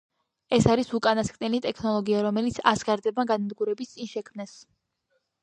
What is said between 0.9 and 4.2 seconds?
უკანასკნელი ტექნოლოგია, რომელიც ასგარდებმა განადგურების წინ